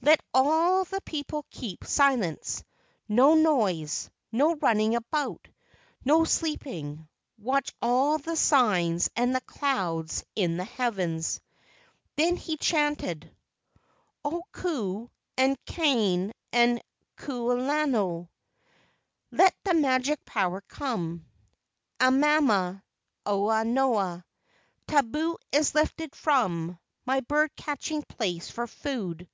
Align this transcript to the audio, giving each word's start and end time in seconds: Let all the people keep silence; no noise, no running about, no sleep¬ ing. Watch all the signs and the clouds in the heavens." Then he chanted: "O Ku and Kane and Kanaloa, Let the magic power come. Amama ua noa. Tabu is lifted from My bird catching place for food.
Let 0.00 0.20
all 0.34 0.84
the 0.84 1.00
people 1.00 1.46
keep 1.50 1.84
silence; 1.84 2.62
no 3.08 3.34
noise, 3.34 4.10
no 4.32 4.56
running 4.56 4.94
about, 4.96 5.48
no 6.04 6.20
sleep¬ 6.20 6.66
ing. 6.66 7.08
Watch 7.38 7.72
all 7.80 8.18
the 8.18 8.36
signs 8.36 9.08
and 9.16 9.34
the 9.34 9.40
clouds 9.42 10.24
in 10.34 10.56
the 10.58 10.64
heavens." 10.64 11.40
Then 12.16 12.36
he 12.36 12.56
chanted: 12.56 13.34
"O 14.24 14.42
Ku 14.52 15.08
and 15.36 15.56
Kane 15.66 16.32
and 16.52 16.80
Kanaloa, 17.18 18.28
Let 19.30 19.54
the 19.64 19.74
magic 19.74 20.24
power 20.24 20.62
come. 20.62 21.26
Amama 22.00 22.82
ua 23.26 23.64
noa. 23.64 24.24
Tabu 24.88 25.36
is 25.52 25.74
lifted 25.76 26.14
from 26.14 26.78
My 27.06 27.20
bird 27.20 27.54
catching 27.56 28.02
place 28.02 28.50
for 28.50 28.66
food. 28.66 29.28